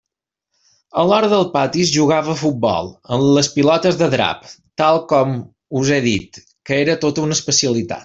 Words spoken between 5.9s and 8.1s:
he dit, que era tota una especialitat.